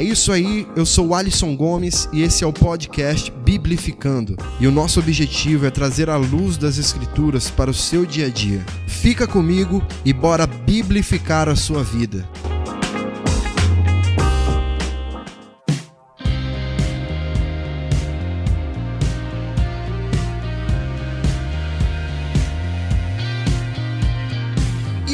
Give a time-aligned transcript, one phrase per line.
[0.00, 4.34] É isso aí, eu sou o Alisson Gomes e esse é o podcast Biblificando.
[4.58, 8.30] E o nosso objetivo é trazer a luz das Escrituras para o seu dia a
[8.30, 8.64] dia.
[8.86, 12.26] Fica comigo e bora biblificar a sua vida.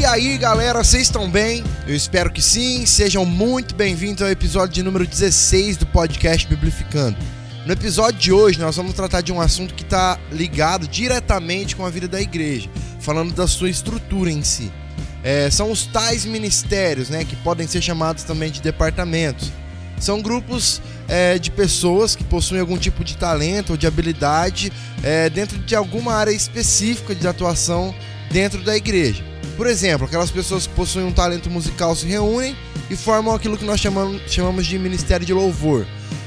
[0.06, 1.64] Aí, galera, vocês estão bem?
[1.86, 2.86] Eu espero que sim.
[2.86, 7.16] Sejam muito bem-vindos ao episódio de número 16 do podcast Biblificando.
[7.66, 11.84] No episódio de hoje, nós vamos tratar de um assunto que está ligado diretamente com
[11.84, 14.70] a vida da igreja, falando da sua estrutura em si.
[15.24, 19.50] É, são os tais ministérios, né, que podem ser chamados também de departamentos.
[19.98, 25.28] São grupos é, de pessoas que possuem algum tipo de talento ou de habilidade é,
[25.28, 27.92] dentro de alguma área específica de atuação
[28.30, 29.35] dentro da igreja.
[29.56, 32.54] Por exemplo, aquelas pessoas que possuem um talento musical se reúnem
[32.90, 35.86] e formam aquilo que nós chamamos, chamamos de ministério de louvor.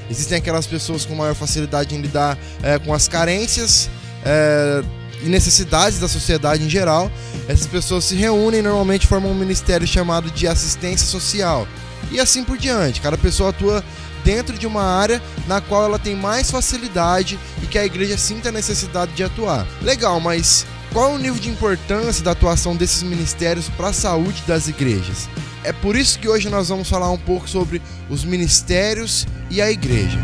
[0.10, 3.90] Existem aquelas pessoas com maior facilidade em lidar é, com as carências
[4.26, 4.84] é,
[5.22, 7.12] e necessidades da sociedade em geral.
[7.48, 11.68] Essas pessoas se reúnem e normalmente formam um ministério chamado de assistência social.
[12.12, 13.00] E assim por diante.
[13.00, 13.84] Cada pessoa atua
[14.24, 18.50] dentro de uma área na qual ela tem mais facilidade e que a igreja sinta
[18.50, 19.68] a necessidade de atuar.
[19.82, 24.44] Legal, mas qual é o nível de importância da atuação desses ministérios para a saúde
[24.48, 25.30] das igrejas?
[25.64, 29.70] É por isso que hoje nós vamos falar um pouco sobre os ministérios e a
[29.70, 30.20] igreja.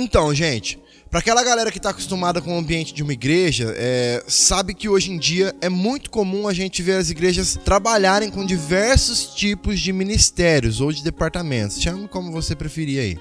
[0.00, 0.78] Então, gente,
[1.10, 4.90] para aquela galera que está acostumada com o ambiente de uma igreja, é, sabe que
[4.90, 9.80] hoje em dia é muito comum a gente ver as igrejas trabalharem com diversos tipos
[9.80, 11.80] de ministérios ou de departamentos.
[11.80, 13.18] Chame como você preferir aí.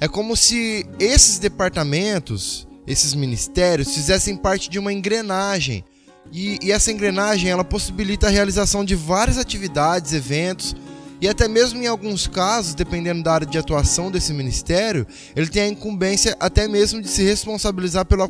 [0.00, 5.84] É como se esses departamentos, esses ministérios, fizessem parte de uma engrenagem.
[6.30, 10.76] E, e essa engrenagem ela possibilita a realização de várias atividades, eventos
[11.20, 15.62] e até mesmo em alguns casos, dependendo da área de atuação desse ministério, ele tem
[15.62, 18.22] a incumbência até mesmo de se responsabilizar pelo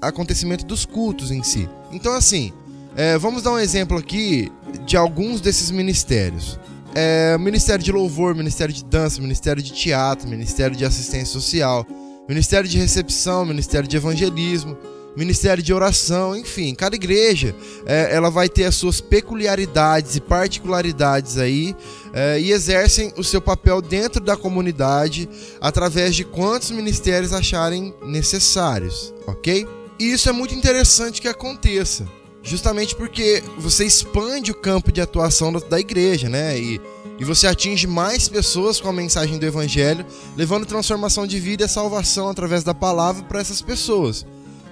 [0.00, 1.68] acontecimento dos cultos em si.
[1.92, 2.52] Então, assim,
[2.96, 4.50] é, vamos dar um exemplo aqui
[4.86, 6.58] de alguns desses ministérios.
[6.94, 11.86] É, ministério de louvor, ministério de dança, ministério de teatro, ministério de assistência social,
[12.28, 14.76] ministério de recepção, ministério de evangelismo,
[15.16, 17.54] ministério de oração, enfim, cada igreja
[17.84, 21.74] é, ela vai ter as suas peculiaridades e particularidades aí
[22.12, 25.28] é, e exercem o seu papel dentro da comunidade
[25.60, 29.66] através de quantos ministérios acharem necessários, ok?
[29.98, 32.06] E isso é muito interessante que aconteça,
[32.42, 36.58] justamente porque você expande o campo de atuação da, da igreja, né?
[36.58, 36.80] E,
[37.18, 41.68] e você atinge mais pessoas com a mensagem do evangelho, levando transformação de vida e
[41.68, 44.24] salvação através da palavra para essas pessoas.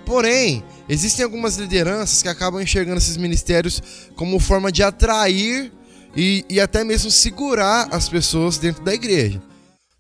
[0.09, 3.83] Porém, existem algumas lideranças que acabam enxergando esses ministérios
[4.17, 5.71] como forma de atrair
[6.17, 9.43] e, e até mesmo segurar as pessoas dentro da igreja.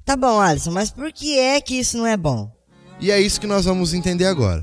[0.06, 2.50] Tá bom, Alisson, mas por que é que isso não é bom?
[2.98, 4.62] E é isso que nós vamos entender agora.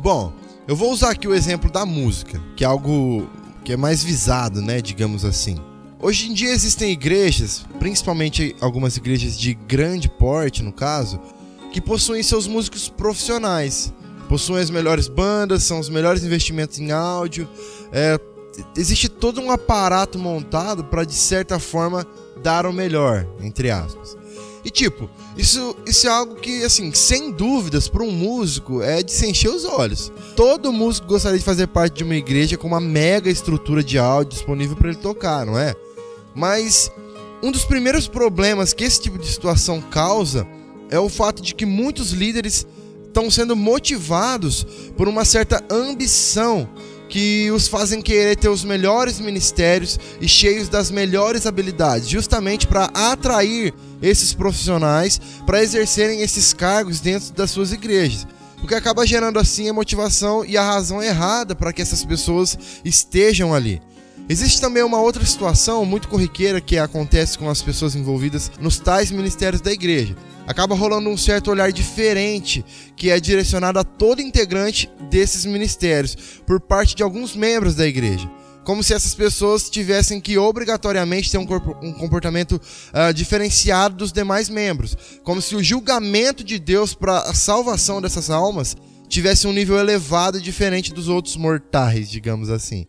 [0.00, 0.37] Bom,
[0.68, 3.26] eu vou usar aqui o exemplo da música, que é algo
[3.64, 5.56] que é mais visado, né, digamos assim.
[5.98, 11.18] Hoje em dia existem igrejas, principalmente algumas igrejas de grande porte, no caso,
[11.72, 13.94] que possuem seus músicos profissionais,
[14.28, 17.48] possuem as melhores bandas, são os melhores investimentos em áudio.
[17.90, 18.20] É,
[18.76, 22.06] existe todo um aparato montado para, de certa forma,
[22.42, 24.17] dar o melhor, entre aspas.
[24.68, 29.10] E tipo, isso, isso é algo que, assim, sem dúvidas, para um músico é de
[29.10, 30.12] se encher os olhos.
[30.36, 34.34] Todo músico gostaria de fazer parte de uma igreja com uma mega estrutura de áudio
[34.34, 35.74] disponível para ele tocar, não é?
[36.34, 36.92] Mas
[37.42, 40.46] um dos primeiros problemas que esse tipo de situação causa
[40.90, 42.66] é o fato de que muitos líderes
[43.06, 44.66] estão sendo motivados
[44.98, 46.68] por uma certa ambição
[47.08, 52.90] que os fazem querer ter os melhores ministérios e cheios das melhores habilidades, justamente para
[52.92, 53.72] atrair
[54.02, 58.26] esses profissionais para exercerem esses cargos dentro das suas igrejas.
[58.62, 62.58] O que acaba gerando assim a motivação e a razão errada para que essas pessoas
[62.84, 63.80] estejam ali.
[64.28, 69.10] Existe também uma outra situação muito corriqueira que acontece com as pessoas envolvidas nos tais
[69.10, 70.14] ministérios da igreja.
[70.46, 72.64] Acaba rolando um certo olhar diferente
[72.96, 76.16] que é direcionado a todo integrante desses ministérios
[76.46, 78.28] por parte de alguns membros da igreja
[78.68, 82.60] como se essas pessoas tivessem que obrigatoriamente ter um, corpo, um comportamento
[82.92, 84.94] uh, diferenciado dos demais membros,
[85.24, 88.76] como se o julgamento de Deus para a salvação dessas almas
[89.08, 92.84] tivesse um nível elevado e diferente dos outros mortais, digamos assim.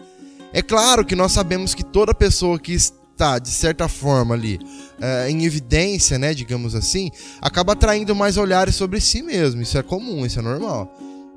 [0.52, 5.30] É claro que nós sabemos que toda pessoa que está, de certa forma, ali uh,
[5.30, 7.10] em evidência, né, digamos assim,
[7.40, 9.62] acaba atraindo mais olhares sobre si mesmo.
[9.62, 10.94] Isso é comum, isso é normal.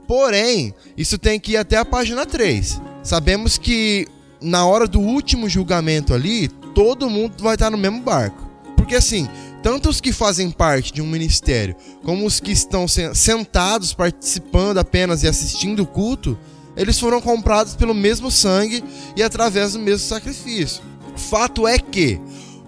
[0.08, 2.80] Porém, isso tem que ir até a página 3.
[3.04, 4.08] Sabemos que
[4.42, 8.50] na hora do último julgamento ali, todo mundo vai estar no mesmo barco.
[8.76, 9.28] Porque assim,
[9.62, 15.22] tanto os que fazem parte de um ministério, como os que estão sentados participando apenas
[15.22, 16.36] e assistindo o culto,
[16.76, 18.82] eles foram comprados pelo mesmo sangue
[19.16, 20.82] e através do mesmo sacrifício.
[21.16, 22.18] Fato é que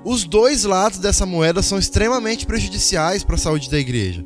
[0.05, 4.25] os dois lados dessa moeda são extremamente prejudiciais para a saúde da igreja.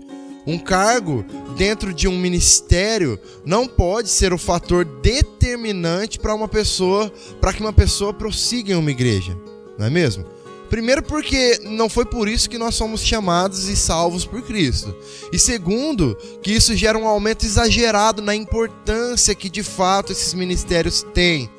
[0.49, 1.27] Um cargo
[1.59, 7.61] dentro de um ministério não pode ser o fator determinante para uma pessoa, para que
[7.61, 9.37] uma pessoa prossiga em uma igreja,
[9.79, 10.25] não é mesmo?
[10.71, 14.97] Primeiro, porque não foi por isso que nós somos chamados e salvos por Cristo.
[15.31, 21.05] E segundo, que isso gera um aumento exagerado na importância que de fato esses ministérios
[21.12, 21.50] têm.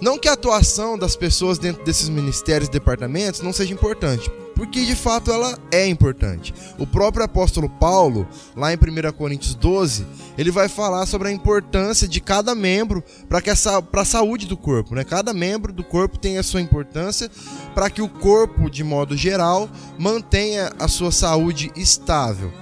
[0.00, 4.30] Não que a atuação das pessoas dentro desses ministérios e departamentos não seja importante,
[4.62, 6.54] porque de fato ela é importante.
[6.78, 10.06] O próprio apóstolo Paulo, lá em 1 Coríntios 12,
[10.38, 13.42] ele vai falar sobre a importância de cada membro para
[14.00, 14.94] a saúde do corpo.
[14.94, 15.02] Né?
[15.02, 17.28] Cada membro do corpo tem a sua importância
[17.74, 19.68] para que o corpo, de modo geral,
[19.98, 22.52] mantenha a sua saúde estável.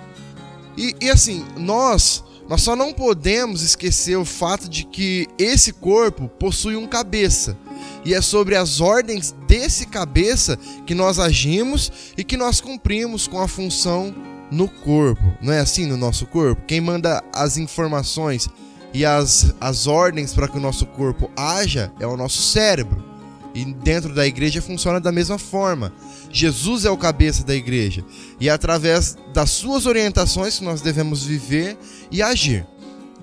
[0.79, 6.29] E, e assim, nós nós só não podemos esquecer o fato de que esse corpo
[6.29, 7.56] possui um cabeça
[8.05, 13.41] e é sobre as ordens desse cabeça que nós agimos e que nós cumprimos com
[13.41, 14.15] a função
[14.50, 15.23] no corpo.
[15.41, 16.62] Não é assim no nosso corpo?
[16.67, 18.49] Quem manda as informações
[18.93, 23.11] e as, as ordens para que o nosso corpo haja é o nosso cérebro.
[23.53, 25.93] E dentro da igreja funciona da mesma forma.
[26.31, 28.05] Jesus é o cabeça da igreja.
[28.38, 31.76] E é através das suas orientações que nós devemos viver
[32.12, 32.65] e agir.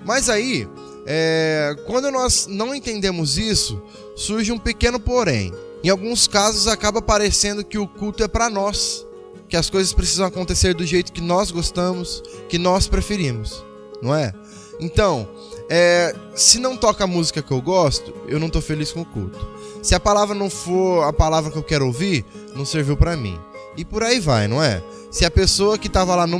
[0.04, 0.68] Mas aí,
[1.10, 3.80] é, quando nós não entendemos isso,
[4.14, 5.54] surge um pequeno porém.
[5.82, 9.06] Em alguns casos acaba parecendo que o culto é para nós,
[9.48, 13.64] que as coisas precisam acontecer do jeito que nós gostamos, que nós preferimos,
[14.02, 14.34] não é?
[14.78, 15.26] Então,
[15.70, 19.06] é, se não toca a música que eu gosto, eu não estou feliz com o
[19.06, 19.48] culto.
[19.82, 22.22] Se a palavra não for a palavra que eu quero ouvir,
[22.54, 23.40] não serviu para mim.
[23.78, 24.82] E por aí vai, não é?
[25.10, 26.38] Se a pessoa que estava lá não,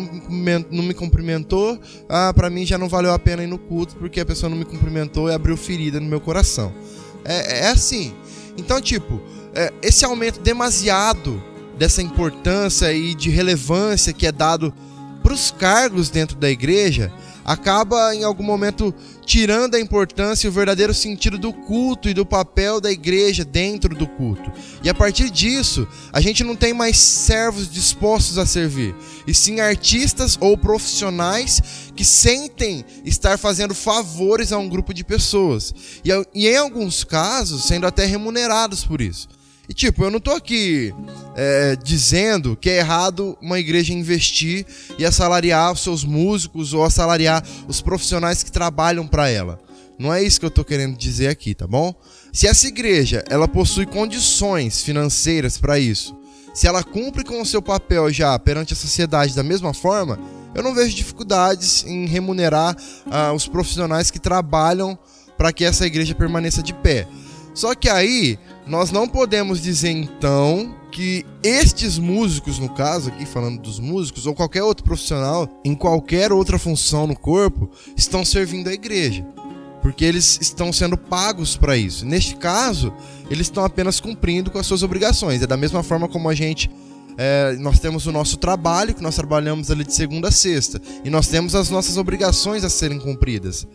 [0.70, 1.78] não me cumprimentou,
[2.08, 4.56] ah, para mim já não valeu a pena ir no culto porque a pessoa não
[4.56, 6.72] me cumprimentou e abriu ferida no meu coração.
[7.24, 8.14] É, é assim.
[8.56, 9.20] Então, tipo,
[9.54, 11.42] é, esse aumento demasiado
[11.78, 14.74] dessa importância e de relevância que é dado
[15.22, 17.12] para os cargos dentro da igreja
[17.48, 22.26] acaba em algum momento tirando a importância e o verdadeiro sentido do culto e do
[22.26, 24.52] papel da igreja dentro do culto.
[24.82, 28.94] E a partir disso, a gente não tem mais servos dispostos a servir,
[29.26, 31.62] e sim artistas ou profissionais
[31.96, 35.74] que sentem estar fazendo favores a um grupo de pessoas,
[36.04, 39.26] e, em alguns casos sendo até remunerados por isso.
[39.68, 40.94] E tipo, eu não tô aqui
[41.36, 44.64] é, dizendo que é errado uma igreja investir
[44.98, 49.60] e assalariar os seus músicos ou assalariar os profissionais que trabalham para ela.
[49.98, 51.94] Não é isso que eu tô querendo dizer aqui, tá bom?
[52.32, 56.16] Se essa igreja ela possui condições financeiras para isso,
[56.54, 60.18] se ela cumpre com o seu papel já perante a sociedade da mesma forma,
[60.54, 62.74] eu não vejo dificuldades em remunerar
[63.06, 64.98] uh, os profissionais que trabalham
[65.36, 67.06] para que essa igreja permaneça de pé.
[67.54, 73.60] Só que aí nós não podemos dizer então que estes músicos, no caso aqui falando
[73.60, 78.72] dos músicos, ou qualquer outro profissional, em qualquer outra função no corpo, estão servindo a
[78.72, 79.26] igreja.
[79.80, 82.04] Porque eles estão sendo pagos para isso.
[82.04, 82.92] Neste caso,
[83.30, 85.40] eles estão apenas cumprindo com as suas obrigações.
[85.40, 86.70] É da mesma forma como a gente
[87.16, 91.10] é, nós temos o nosso trabalho, que nós trabalhamos ali de segunda a sexta, e
[91.10, 93.66] nós temos as nossas obrigações a serem cumpridas.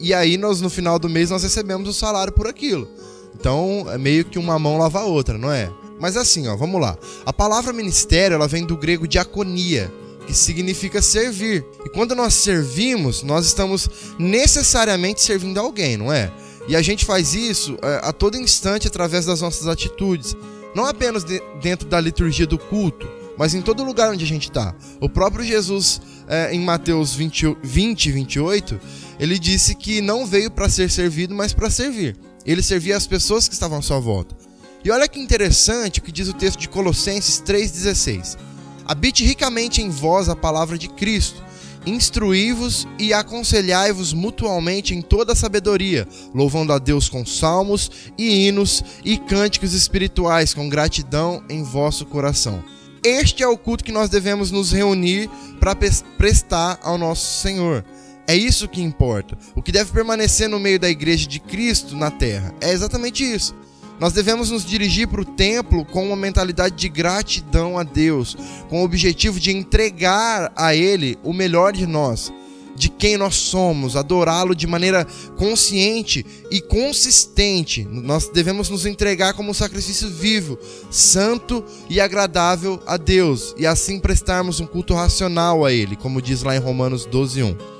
[0.00, 2.88] E aí, nós, no final do mês, nós recebemos o salário por aquilo.
[3.34, 5.70] Então, é meio que uma mão lava a outra, não é?
[6.00, 6.96] Mas assim, ó, vamos lá.
[7.26, 9.92] A palavra ministério, ela vem do grego diaconia,
[10.26, 11.64] que significa servir.
[11.84, 16.30] E quando nós servimos, nós estamos necessariamente servindo alguém, não é?
[16.68, 20.36] E a gente faz isso é, a todo instante através das nossas atitudes.
[20.74, 23.08] Não apenas de, dentro da liturgia do culto,
[23.38, 24.74] mas em todo lugar onde a gente está.
[25.00, 28.80] O próprio Jesus, é, em Mateus 20, 20, 28,
[29.18, 32.16] ele disse que não veio para ser servido, mas para servir
[32.48, 34.34] Ele servia as pessoas que estavam à sua volta.
[34.82, 38.38] E olha que interessante o que diz o texto de Colossenses 3,16.
[38.86, 41.44] Habite ricamente em vós a palavra de Cristo,
[41.84, 48.82] instruí-vos e aconselhai-vos mutualmente em toda a sabedoria, louvando a Deus com salmos e hinos
[49.04, 52.64] e cânticos espirituais com gratidão em vosso coração.
[53.04, 55.28] Este é o culto que nós devemos nos reunir
[55.60, 55.76] para
[56.16, 57.84] prestar ao nosso Senhor.
[58.28, 59.38] É isso que importa.
[59.56, 63.54] O que deve permanecer no meio da igreja de Cristo na terra é exatamente isso.
[63.98, 68.36] Nós devemos nos dirigir para o templo com uma mentalidade de gratidão a Deus,
[68.68, 72.30] com o objetivo de entregar a Ele o melhor de nós,
[72.76, 75.06] de quem nós somos, adorá-lo de maneira
[75.38, 77.88] consciente e consistente.
[77.90, 80.58] Nós devemos nos entregar como um sacrifício vivo,
[80.90, 86.42] santo e agradável a Deus, e assim prestarmos um culto racional a Ele, como diz
[86.42, 87.77] lá em Romanos 12:1.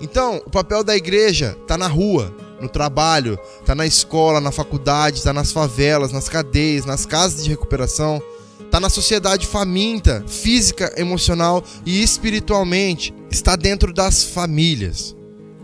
[0.00, 5.22] Então, o papel da igreja está na rua, no trabalho, tá na escola, na faculdade,
[5.22, 8.22] tá nas favelas, nas cadeias, nas casas de recuperação,
[8.70, 15.16] tá na sociedade faminta, física, emocional e espiritualmente, está dentro das famílias.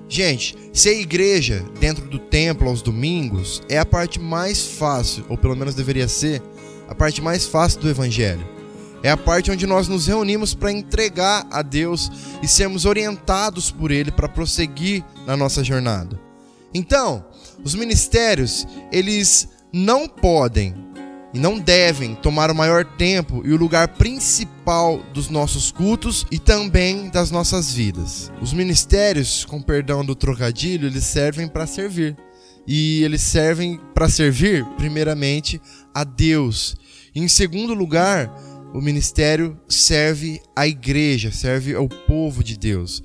[0.09, 5.57] Gente, ser igreja dentro do templo aos domingos é a parte mais fácil, ou pelo
[5.57, 6.43] menos deveria ser,
[6.89, 8.47] a parte mais fácil do evangelho.
[9.03, 12.11] É a parte onde nós nos reunimos para entregar a Deus
[12.43, 16.19] e sermos orientados por Ele para prosseguir na nossa jornada.
[16.73, 17.25] Então,
[17.65, 20.75] os ministérios, eles não podem
[21.35, 26.39] e não devem tomar o maior tempo e o lugar principal dos nossos cultos e
[26.39, 28.31] também das nossas vidas.
[28.41, 32.17] Os ministérios, com perdão do trocadilho, eles servem para servir.
[32.67, 35.61] E eles servem para servir, primeiramente,
[35.93, 36.77] a Deus.
[37.15, 38.31] E, em segundo lugar,
[38.73, 43.03] o ministério serve à igreja, serve ao povo de Deus.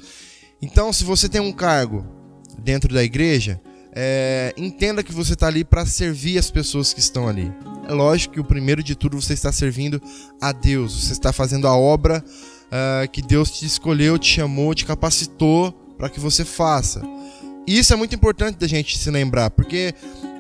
[0.62, 2.06] Então, se você tem um cargo
[2.58, 3.62] dentro da igreja,
[3.94, 7.52] é, entenda que você está ali para servir as pessoas que estão ali.
[7.88, 10.02] É lógico que o primeiro de tudo você está servindo
[10.42, 12.24] a Deus, você está fazendo a obra
[12.68, 17.02] uh, que Deus te escolheu, te chamou, te capacitou para que você faça.
[17.66, 19.94] E isso é muito importante da gente se lembrar, porque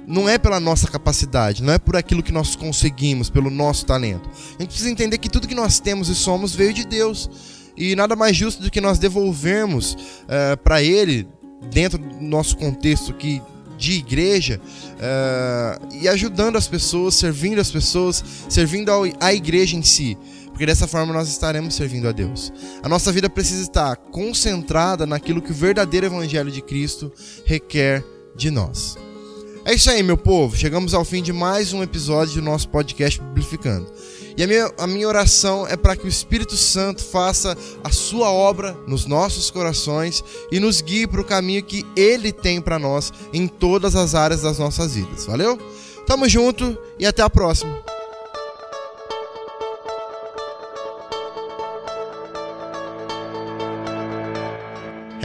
[0.08, 4.30] não é pela nossa capacidade, não é por aquilo que nós conseguimos, pelo nosso talento.
[4.58, 7.30] A gente precisa entender que tudo que nós temos e somos veio de Deus.
[7.76, 11.28] E nada mais justo do que nós devolvermos uh, para Ele
[11.70, 13.42] dentro do nosso contexto aqui
[13.78, 14.60] de igreja
[14.94, 20.18] uh, e ajudando as pessoas, servindo as pessoas, servindo a igreja em si.
[20.48, 22.52] Porque dessa forma nós estaremos servindo a Deus.
[22.82, 27.12] A nossa vida precisa estar concentrada naquilo que o verdadeiro Evangelho de Cristo
[27.46, 28.04] requer
[28.36, 28.98] de nós.
[29.68, 30.56] É isso aí, meu povo.
[30.56, 33.86] Chegamos ao fim de mais um episódio do nosso podcast Biblificando.
[34.38, 38.32] E a minha, a minha oração é para que o Espírito Santo faça a sua
[38.32, 43.12] obra nos nossos corações e nos guie para o caminho que Ele tem para nós
[43.34, 45.26] em todas as áreas das nossas vidas.
[45.26, 45.60] Valeu?
[46.06, 47.97] Tamo junto e até a próxima.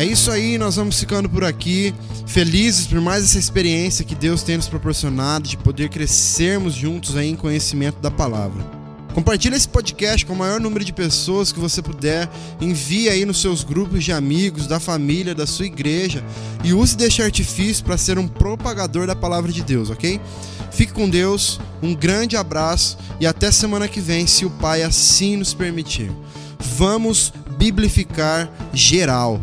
[0.02, 1.94] É isso aí, nós vamos ficando por aqui,
[2.26, 7.28] felizes por mais essa experiência que Deus tem nos proporcionado de poder crescermos juntos aí
[7.28, 8.64] em conhecimento da palavra.
[9.14, 12.28] Compartilhe esse podcast com o maior número de pessoas que você puder.
[12.60, 16.24] Envie aí nos seus grupos de amigos, da família, da sua igreja.
[16.64, 20.20] E use deste artifício para ser um propagador da palavra de Deus, ok?
[20.72, 25.36] Fique com Deus, um grande abraço e até semana que vem, se o Pai assim
[25.36, 26.10] nos permitir.
[26.58, 29.40] Vamos biblificar geral.